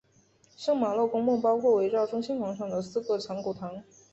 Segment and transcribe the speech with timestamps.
[0.57, 3.83] 圣玛洛公墓包括围绕中心广场的四个藏骨堂。